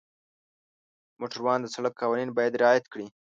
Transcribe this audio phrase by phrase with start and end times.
[1.19, 3.07] موټروان د سړک قوانین باید رعایت کړي.